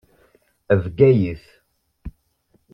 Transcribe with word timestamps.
Bgayet. 0.83 1.45